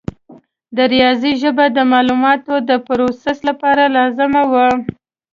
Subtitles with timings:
[0.75, 4.67] د ریاضي ژبه د معلوماتو د پروسس لپاره لازمه وه.